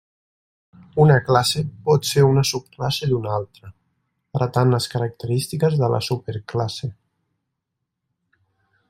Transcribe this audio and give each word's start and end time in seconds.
Una 1.03 1.17
classe 1.25 1.61
pot 1.89 2.07
ser 2.11 2.23
una 2.29 2.43
subclasse 2.51 3.09
d'una 3.11 3.35
altra, 3.35 3.71
heretant 4.39 4.75
les 4.77 4.89
característiques 4.95 5.79
de 5.83 5.91
la 5.97 6.01
superclasse. 6.11 6.91